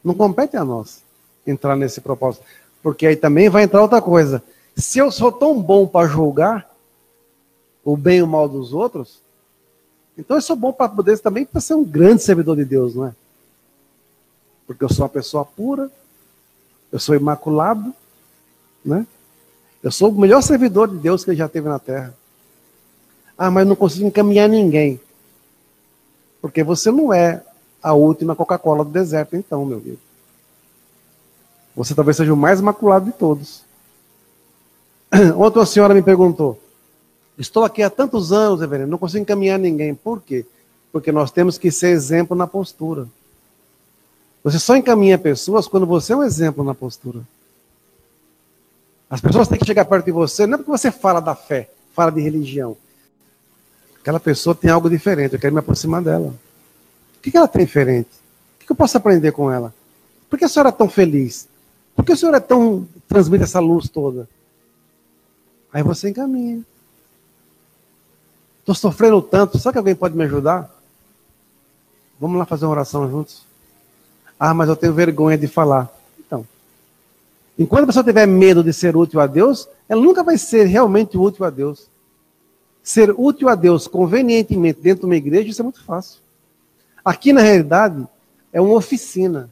[0.03, 1.04] Não compete a nós
[1.45, 2.45] entrar nesse propósito.
[2.81, 4.43] Porque aí também vai entrar outra coisa.
[4.75, 6.69] Se eu sou tão bom para julgar
[7.83, 9.19] o bem e o mal dos outros,
[10.17, 13.07] então eu sou bom para poder também para ser um grande servidor de Deus, não
[13.07, 13.15] é?
[14.65, 15.91] Porque eu sou uma pessoa pura,
[16.91, 17.93] eu sou imaculado,
[18.83, 19.05] né?
[19.83, 22.15] Eu sou o melhor servidor de Deus que ele já teve na terra.
[23.37, 24.99] Ah, mas não consigo encaminhar ninguém.
[26.41, 27.43] Porque você não é
[27.83, 29.99] a última Coca-Cola do deserto, então, meu amigo.
[31.75, 33.63] Você talvez seja o mais imaculado de todos.
[35.37, 36.59] Ontem uma senhora me perguntou:
[37.37, 39.93] Estou aqui há tantos anos, reverendo, não consigo encaminhar ninguém.
[39.93, 40.45] Por quê?
[40.91, 43.07] Porque nós temos que ser exemplo na postura.
[44.43, 47.21] Você só encaminha pessoas quando você é um exemplo na postura.
[49.09, 51.69] As pessoas têm que chegar perto de você, não é porque você fala da fé,
[51.93, 52.77] fala de religião.
[53.99, 56.33] Aquela pessoa tem algo diferente, eu quero me aproximar dela.
[57.17, 58.09] O que ela tem diferente?
[58.61, 59.73] O que eu posso aprender com ela?
[60.29, 61.47] Por que a senhora é tão feliz?
[61.95, 62.87] Por que a senhora é tão.
[63.07, 64.27] transmite essa luz toda?
[65.71, 66.61] Aí você encaminha.
[68.59, 70.73] Estou sofrendo tanto, será que alguém pode me ajudar?
[72.19, 73.45] Vamos lá fazer uma oração juntos?
[74.39, 75.95] Ah, mas eu tenho vergonha de falar.
[77.57, 81.17] Enquanto a pessoa tiver medo de ser útil a Deus, ela nunca vai ser realmente
[81.17, 81.87] útil a Deus.
[82.83, 86.19] Ser útil a Deus convenientemente dentro de uma igreja, isso é muito fácil.
[87.03, 88.05] Aqui, na realidade,
[88.51, 89.49] é uma oficina.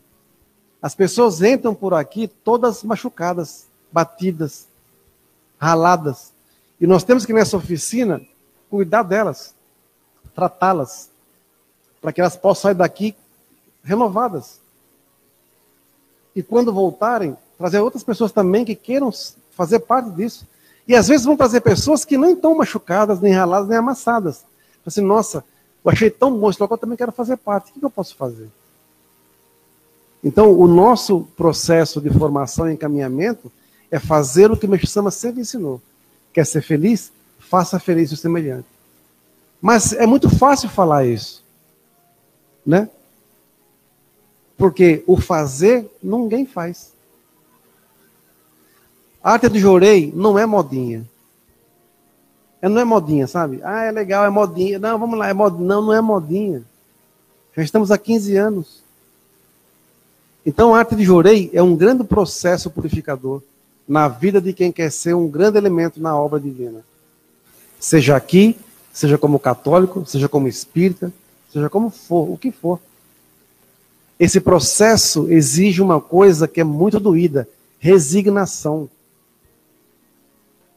[0.84, 4.68] As pessoas entram por aqui todas machucadas, batidas,
[5.58, 6.34] raladas.
[6.78, 8.22] E nós temos que, nessa oficina,
[8.70, 9.56] cuidar delas,
[10.36, 11.10] tratá-las,
[12.02, 13.16] para que elas possam sair daqui
[13.82, 14.60] renovadas.
[16.36, 19.10] E quando voltarem, trazer outras pessoas também que queiram
[19.52, 20.46] fazer parte disso.
[20.86, 24.44] E às vezes vão trazer pessoas que não estão machucadas, nem raladas, nem amassadas.
[24.86, 25.46] Assim, nossa,
[25.86, 27.72] eu achei tão bom esse local, eu também quero fazer parte.
[27.72, 28.50] O que eu posso fazer?
[30.24, 33.52] Então, o nosso processo de formação e encaminhamento
[33.92, 35.82] é fazer o que o Mestre Sama sempre ensinou.
[36.32, 37.12] Quer ser feliz?
[37.38, 38.68] Faça feliz o semelhante.
[39.62, 41.44] Mas é muito fácil falar isso.
[42.66, 42.90] Né?
[44.58, 46.94] Porque o fazer, ninguém faz.
[49.24, 51.08] A arte do jorei não é modinha.
[52.62, 53.60] É, não é modinha, sabe?
[53.64, 54.80] Ah, é legal, é modinha.
[54.80, 55.62] Não, vamos lá, é mod...
[55.62, 56.64] não, não é modinha.
[57.56, 58.83] Já estamos há 15 anos.
[60.46, 63.42] Então, a arte de jorei é um grande processo purificador
[63.88, 66.84] na vida de quem quer ser um grande elemento na obra divina.
[67.80, 68.58] Seja aqui,
[68.92, 71.12] seja como católico, seja como espírita,
[71.52, 72.80] seja como for, o que for.
[74.20, 77.48] Esse processo exige uma coisa que é muito doída:
[77.80, 78.90] resignação.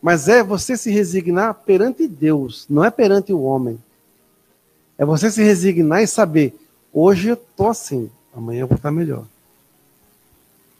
[0.00, 3.78] Mas é você se resignar perante Deus, não é perante o homem.
[4.98, 6.54] É você se resignar e saber:
[6.92, 9.26] hoje eu estou assim, amanhã eu vou estar melhor.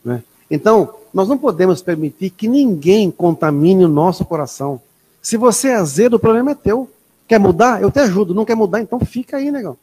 [0.07, 0.23] Né?
[0.49, 4.81] Então, nós não podemos permitir que ninguém contamine o nosso coração.
[5.21, 6.89] Se você é azedo, o problema é teu.
[7.27, 7.83] Quer mudar?
[7.83, 8.33] Eu te ajudo.
[8.33, 8.81] Não quer mudar?
[8.81, 9.77] Então fica aí, negão.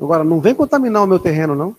[0.00, 1.74] Agora, não vem contaminar o meu terreno, não.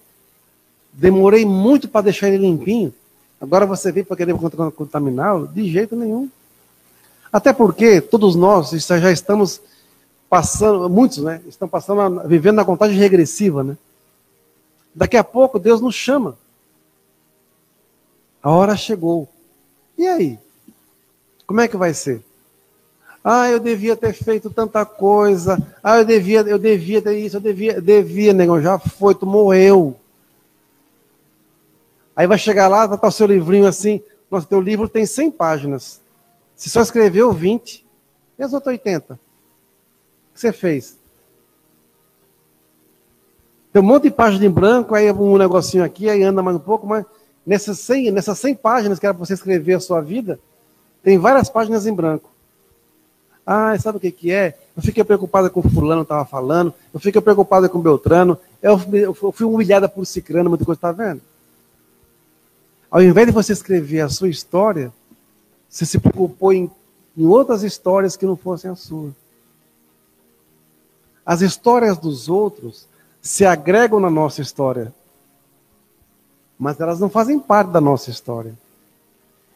[0.91, 2.93] Demorei muito para deixar ele limpinho.
[3.39, 4.35] Agora você vem para querer
[4.75, 5.47] contaminá-lo?
[5.47, 6.29] De jeito nenhum.
[7.31, 9.61] Até porque todos nós já estamos
[10.29, 11.39] passando, muitos, né?
[11.47, 13.77] Estão passando, vivendo na contagem regressiva, né?
[14.97, 16.35] Daqui a pouco Deus nos chama.
[18.41, 19.29] A hora chegou.
[19.95, 20.39] E aí?
[21.45, 22.23] Como é que vai ser?
[23.23, 25.61] Ah, eu devia ter feito tanta coisa.
[25.83, 29.95] Ah, eu devia, eu devia ter isso, eu devia, devia, negão, já foi, tu morreu.
[32.15, 34.01] Aí vai chegar lá, vai estar o seu livrinho assim.
[34.31, 36.01] Nossa, teu livro tem 100 páginas.
[36.55, 37.85] Você só escreveu 20.
[38.39, 39.13] E as outras 80?
[39.13, 39.17] O
[40.33, 40.96] que você fez?
[43.77, 46.59] Tem um monte de páginas em branco, aí um negocinho aqui, aí anda mais um
[46.59, 47.05] pouco, mas
[47.45, 50.39] nessas 100, nessas 100 páginas que era para você escrever a sua vida,
[51.03, 52.27] tem várias páginas em branco.
[53.45, 54.57] Ah, sabe o que, que é?
[54.75, 58.81] Eu fiquei preocupada com o fulano estava falando, eu fiquei preocupada com o Beltrano, eu,
[58.91, 61.21] eu fui humilhada por Cicrano, muita coisa, está vendo?
[62.89, 64.91] Ao invés de você escrever a sua história,
[65.69, 66.67] você se preocupou em,
[67.15, 69.11] em outras histórias que não fossem a sua.
[71.23, 72.87] As histórias dos outros
[73.27, 74.93] se agregam na nossa história,
[76.57, 78.57] mas elas não fazem parte da nossa história.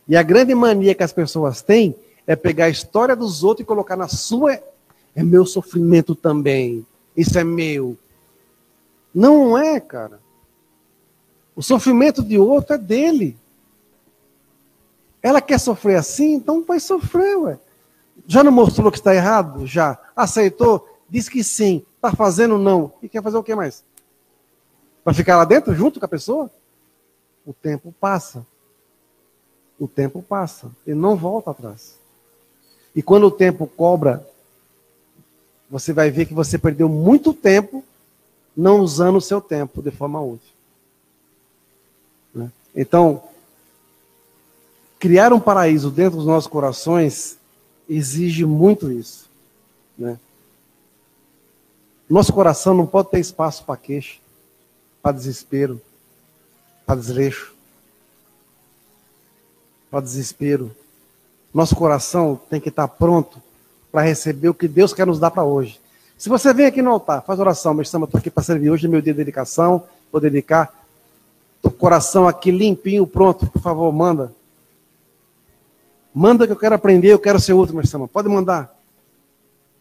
[0.05, 1.95] E a grande mania que as pessoas têm
[2.27, 4.61] é pegar a história dos outros e colocar na sua.
[5.15, 6.85] É meu sofrimento também.
[7.15, 7.97] Isso é meu.
[9.15, 10.19] Não é, cara.
[11.55, 13.37] O sofrimento de outro é dele.
[15.23, 17.57] Ela quer sofrer assim, então vai sofrer, ué.
[18.27, 19.65] Já não mostrou que está errado?
[19.65, 19.97] Já.
[20.13, 20.90] Aceitou?
[21.11, 21.85] Diz que sim.
[21.97, 22.57] Está fazendo?
[22.57, 22.93] Não.
[23.03, 23.83] E quer fazer o que mais?
[25.03, 26.49] Vai ficar lá dentro junto com a pessoa?
[27.45, 28.47] O tempo passa.
[29.77, 30.71] O tempo passa.
[30.87, 31.99] Ele não volta atrás.
[32.95, 34.25] E quando o tempo cobra,
[35.69, 37.83] você vai ver que você perdeu muito tempo
[38.55, 40.53] não usando o seu tempo de forma útil.
[42.33, 42.49] Né?
[42.73, 43.21] Então,
[44.97, 47.37] criar um paraíso dentro dos nossos corações
[47.89, 49.29] exige muito isso.
[49.97, 50.17] Né?
[52.11, 54.19] Nosso coração não pode ter espaço para queixa,
[55.01, 55.81] para desespero,
[56.85, 57.55] para desleixo,
[59.89, 60.75] para desespero.
[61.53, 63.41] Nosso coração tem que estar pronto
[63.89, 65.79] para receber o que Deus quer nos dar para hoje.
[66.17, 68.89] Se você vem aqui no altar, faz oração, meu estou aqui para servir hoje, é
[68.89, 70.85] meu dia de dedicação, vou dedicar.
[71.63, 74.35] O coração aqui limpinho, pronto, por favor, manda.
[76.13, 78.77] Manda que eu quero aprender, eu quero ser útil, meu Pode mandar.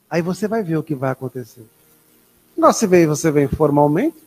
[0.08, 1.66] Aí você vai ver o que vai acontecer.
[2.60, 4.18] Agora, se vem, você vem formalmente,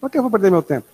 [0.00, 0.86] por que eu vou perder meu tempo?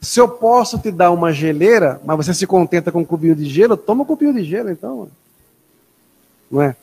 [0.00, 3.44] Se eu posso te dar uma geleira, mas você se contenta com um cubinho de
[3.44, 5.10] gelo, toma um cubinho de gelo, então.
[6.50, 6.74] Não é?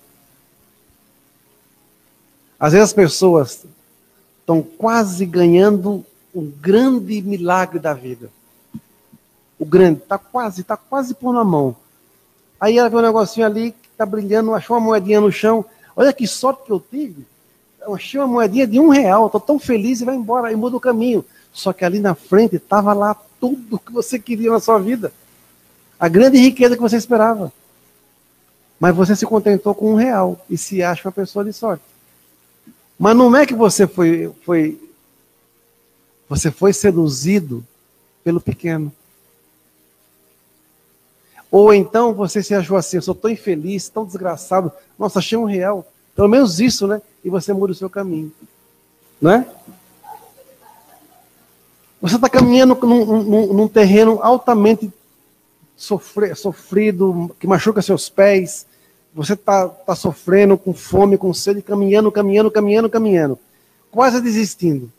[2.59, 3.65] Às vezes as pessoas
[4.41, 8.29] estão quase ganhando um grande milagre da vida.
[9.57, 11.75] O grande, está quase, está quase pondo a mão.
[12.59, 15.65] Aí ela vê um negocinho ali que está brilhando, achou uma moedinha no chão.
[15.95, 17.25] Olha que sorte que eu tive.
[17.81, 20.75] Eu achei uma moedinha de um real, estou tão feliz e vai embora, e muda
[20.75, 21.23] o caminho.
[21.53, 25.13] Só que ali na frente estava lá tudo que você queria na sua vida.
[25.99, 27.53] A grande riqueza que você esperava.
[28.79, 31.83] Mas você se contentou com um real e se acha uma pessoa de sorte.
[32.99, 34.79] Mas não é que você foi, foi
[36.27, 37.65] você foi seduzido
[38.23, 38.91] pelo pequeno.
[41.57, 45.45] Ou então você se achou assim, eu sou tão infeliz, tão desgraçado, nossa, achei um
[45.45, 45.87] real.
[46.13, 47.01] Pelo menos isso, né?
[47.23, 48.29] E você muda o seu caminho.
[49.21, 49.47] Não é?
[52.01, 54.91] Você está caminhando num, num, num, terreno altamente
[55.77, 58.67] sofre, sofrido, que machuca seus pés.
[59.13, 63.39] Você está tá sofrendo com fome, com sede, caminhando, caminhando, caminhando, caminhando.
[63.89, 64.91] Quase desistindo.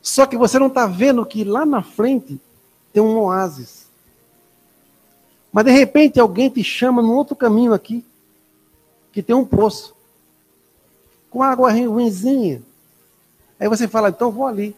[0.00, 2.40] Só que você não está vendo que lá na frente
[2.92, 3.81] tem um oásis.
[5.52, 8.04] Mas de repente alguém te chama num outro caminho aqui,
[9.12, 9.94] que tem um poço,
[11.30, 12.62] com água ruimzinha.
[13.60, 14.74] Aí você fala, então vou ali.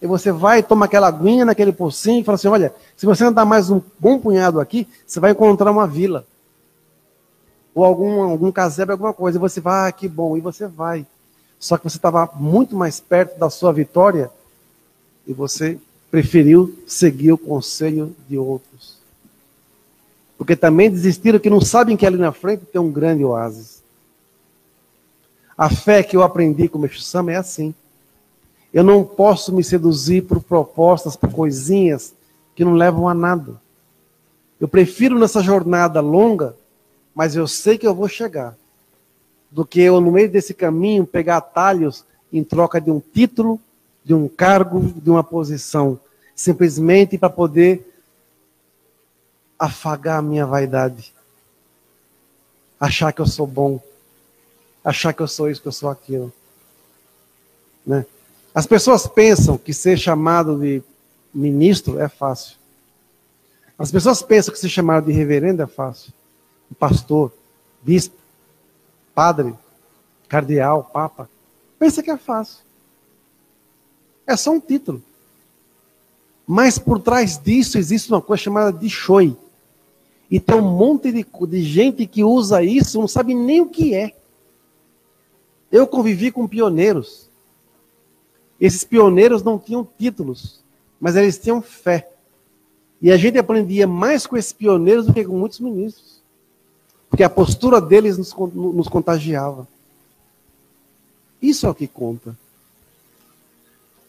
[0.00, 3.44] E você vai, toma aquela aguinha naquele pocinho e fala assim: olha, se você andar
[3.44, 6.24] mais um bom punhado aqui, você vai encontrar uma vila.
[7.74, 9.38] Ou algum, algum casebre, alguma coisa.
[9.38, 10.36] E você vai, ah, que bom.
[10.36, 11.04] E você vai.
[11.58, 14.30] Só que você estava muito mais perto da sua vitória
[15.26, 15.78] e você
[16.10, 18.97] preferiu seguir o conselho de outros.
[20.38, 23.82] Porque também desistiram que não sabem que ali na frente tem um grande oásis.
[25.56, 27.74] A fé que eu aprendi com o Meixo Sama é assim.
[28.72, 32.14] Eu não posso me seduzir por propostas, por coisinhas
[32.54, 33.60] que não levam a nada.
[34.60, 36.54] Eu prefiro nessa jornada longa,
[37.14, 38.56] mas eu sei que eu vou chegar,
[39.50, 43.60] do que eu, no meio desse caminho, pegar atalhos em troca de um título,
[44.04, 45.98] de um cargo, de uma posição,
[46.34, 47.97] simplesmente para poder
[49.58, 51.12] afagar a minha vaidade.
[52.78, 53.80] Achar que eu sou bom.
[54.84, 56.32] Achar que eu sou isso, que eu sou aquilo.
[57.84, 58.06] Né?
[58.54, 60.82] As pessoas pensam que ser chamado de
[61.34, 62.56] ministro é fácil.
[63.78, 66.12] As pessoas pensam que ser chamado de reverendo é fácil.
[66.78, 67.32] Pastor,
[67.82, 68.16] bispo,
[69.14, 69.54] padre,
[70.28, 71.28] cardeal, papa.
[71.78, 72.58] Pensa que é fácil.
[74.26, 75.02] É só um título.
[76.46, 79.36] Mas por trás disso existe uma coisa chamada de shoi.
[80.30, 83.94] E tem um monte de, de gente que usa isso, não sabe nem o que
[83.94, 84.14] é.
[85.70, 87.28] Eu convivi com pioneiros
[88.60, 90.60] esses pioneiros não tinham títulos,
[91.00, 92.10] mas eles tinham fé.
[93.00, 96.20] E a gente aprendia mais com esses pioneiros do que com muitos ministros.
[97.08, 99.66] Porque a postura deles nos, nos contagiava.
[101.40, 102.36] Isso é o que conta.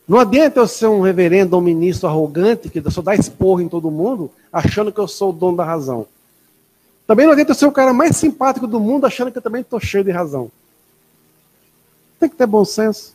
[0.10, 3.70] Não adianta eu ser um reverendo ou um ministro arrogante que só dá esporro em
[3.70, 6.08] todo mundo, achando que eu sou o dono da razão.
[7.06, 9.62] Também não adianta eu ser o cara mais simpático do mundo, achando que eu também
[9.62, 10.52] estou cheio de razão.
[12.20, 13.14] Tem que ter bom senso.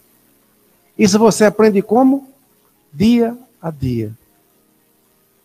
[0.96, 2.28] Isso você aprende como?
[2.92, 4.12] Dia a dia.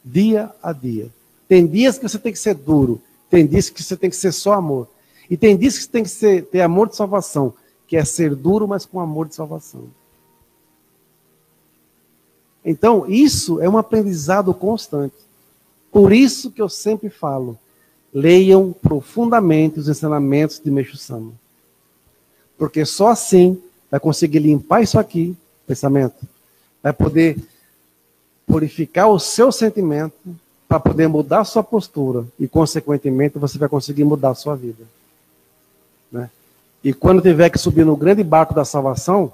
[0.05, 1.09] Dia a dia.
[1.47, 4.31] Tem dias que você tem que ser duro, tem dias que você tem que ser
[4.33, 4.87] só amor.
[5.27, 7.55] E tem dias que você tem que ser, ter amor de salvação,
[7.87, 9.85] que é ser duro, mas com amor de salvação.
[12.63, 15.15] Então, isso é um aprendizado constante.
[15.91, 17.57] Por isso que eu sempre falo,
[18.13, 21.31] leiam profundamente os ensinamentos de Meixo Sama.
[22.57, 25.35] Porque só assim vai conseguir limpar isso aqui,
[25.65, 26.27] pensamento,
[26.83, 27.37] vai poder
[28.45, 30.15] purificar o seu sentimento
[30.67, 34.83] para poder mudar a sua postura e, consequentemente, você vai conseguir mudar a sua vida.
[36.11, 36.29] Né?
[36.83, 39.33] E quando tiver que subir no grande barco da salvação,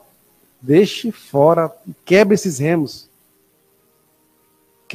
[0.62, 1.72] deixe fora,
[2.06, 3.08] quebre esses remos.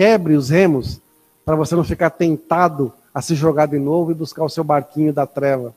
[0.00, 0.98] Quebre os remos
[1.44, 5.12] para você não ficar tentado a se jogar de novo e buscar o seu barquinho
[5.12, 5.74] da treva.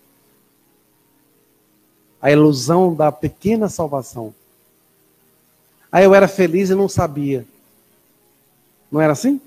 [2.21, 4.33] A ilusão da pequena salvação.
[5.91, 7.45] Aí eu era feliz e não sabia.
[8.89, 9.41] Não era assim?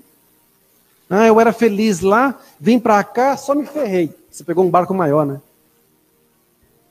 [1.09, 4.15] Ah, eu era feliz lá, vim para cá, só me ferrei.
[4.29, 5.41] Você pegou um barco maior, né?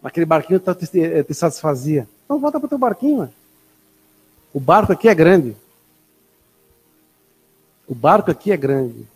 [0.02, 2.08] Aquele barquinho te, te satisfazia.
[2.24, 3.22] Então volta para o teu barquinho.
[3.22, 3.30] Né?
[4.52, 5.56] O barco aqui é grande.
[7.86, 9.06] O barco aqui é grande.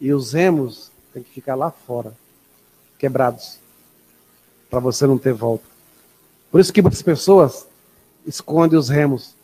[0.00, 2.12] E os remos têm que ficar lá fora,
[2.98, 3.58] quebrados,
[4.70, 5.64] para você não ter volta.
[6.50, 7.66] Por isso que muitas pessoas
[8.26, 9.34] escondem os remos.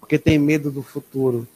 [0.00, 1.46] Porque tem medo do futuro.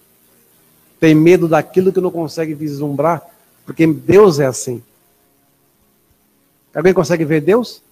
[1.01, 3.23] Tem medo daquilo que não consegue vislumbrar,
[3.67, 4.83] porque Deus é assim.
[6.75, 7.83] Alguém consegue ver Deus?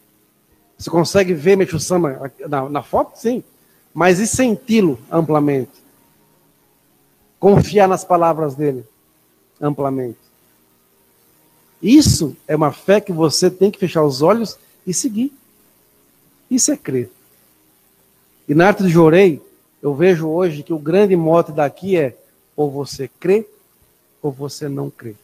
[0.78, 3.18] Você consegue ver Meixo Sama na, na foto?
[3.18, 3.42] Sim.
[3.92, 5.83] Mas e senti-lo amplamente?
[7.44, 8.86] Confiar nas palavras dele
[9.60, 10.16] amplamente.
[11.82, 15.30] Isso é uma fé que você tem que fechar os olhos e seguir.
[16.50, 17.10] Isso é crer.
[18.48, 19.42] E na arte do Jorei,
[19.82, 22.16] eu vejo hoje que o grande mote daqui é
[22.56, 23.46] ou você crê
[24.22, 25.14] ou você não crê.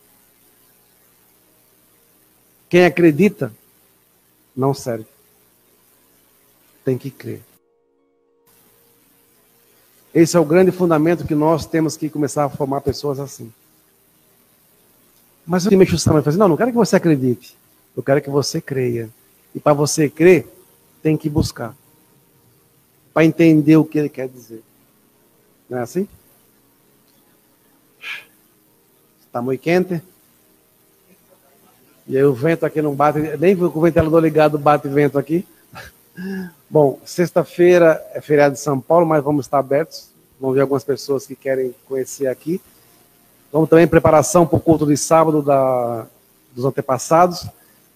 [2.69, 3.51] Quem acredita
[4.55, 5.07] não serve.
[6.85, 7.50] Tem que crer.
[10.13, 13.53] Esse é o grande fundamento que nós temos que começar a formar pessoas assim.
[15.47, 16.39] Mas o que me vai fazer?
[16.39, 17.57] Não, não quero que você acredite.
[17.97, 19.09] Eu quero que você creia.
[19.55, 20.47] E para você crer,
[21.03, 21.75] tem que buscar.
[23.13, 24.63] Para entender o que ele quer dizer.
[25.69, 26.09] Não é assim?
[29.27, 30.03] Está muito quente.
[32.07, 35.47] E aí o vento aqui não bate, nem com o ventilador ligado bate vento aqui.
[36.69, 40.11] Bom, sexta-feira é feriado de São Paulo, mas vamos estar abertos.
[40.41, 42.61] Vamos ver algumas pessoas que querem conhecer aqui.
[43.53, 46.07] Vamos também preparação para o culto de sábado da,
[46.55, 47.47] dos antepassados.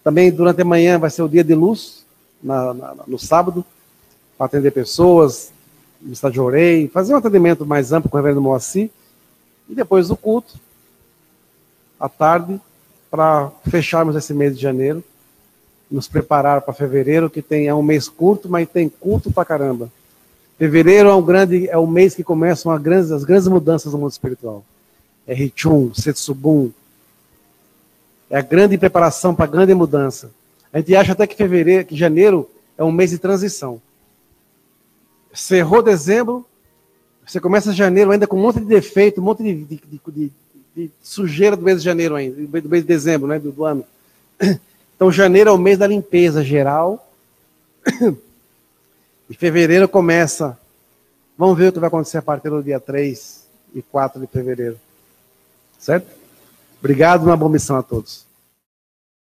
[0.03, 2.05] Também durante a manhã vai ser o dia de luz,
[2.43, 3.65] na, na, no sábado,
[4.37, 5.51] para atender pessoas,
[6.01, 8.89] missa de orei, fazer um atendimento mais amplo com o reverendo Moacir.
[9.69, 10.53] E depois do culto,
[11.99, 12.59] à tarde,
[13.09, 15.03] para fecharmos esse mês de janeiro,
[15.89, 19.91] nos preparar para fevereiro, que tem, é um mês curto, mas tem culto para caramba.
[20.57, 24.11] Fevereiro é um grande, é o mês que começam grandes, as grandes mudanças no mundo
[24.11, 24.63] espiritual.
[25.27, 26.71] É Richun, Setsubun.
[28.29, 30.31] É a grande preparação para a grande mudança.
[30.71, 33.81] A gente acha até que fevereiro, que janeiro é um mês de transição.
[35.33, 36.45] Cerrou dezembro,
[37.25, 40.31] você começa janeiro ainda com um monte de defeito, um monte de, de, de,
[40.75, 43.83] de sujeira do mês de janeiro ainda, do mês de dezembro, né, do, do ano.
[44.95, 47.07] Então, janeiro é o mês da limpeza geral.
[49.27, 50.55] E fevereiro começa.
[51.35, 53.43] Vamos ver o que vai acontecer a partir do dia 3
[53.73, 54.79] e 4 de fevereiro.
[55.79, 56.07] Certo?
[56.79, 58.24] Obrigado, uma boa missão a todos.